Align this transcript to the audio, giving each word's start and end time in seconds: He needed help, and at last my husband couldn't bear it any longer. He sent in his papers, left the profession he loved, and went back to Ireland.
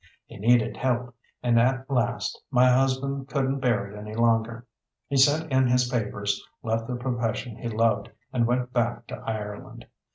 He 0.25 0.35
needed 0.37 0.77
help, 0.77 1.13
and 1.43 1.59
at 1.59 1.87
last 1.87 2.41
my 2.49 2.67
husband 2.67 3.27
couldn't 3.27 3.59
bear 3.59 3.85
it 3.85 3.95
any 3.95 4.15
longer. 4.15 4.65
He 5.07 5.15
sent 5.15 5.51
in 5.51 5.67
his 5.67 5.89
papers, 5.89 6.43
left 6.63 6.87
the 6.87 6.95
profession 6.95 7.55
he 7.55 7.67
loved, 7.69 8.09
and 8.33 8.47
went 8.47 8.73
back 8.73 9.05
to 9.09 9.17
Ireland. 9.19 9.85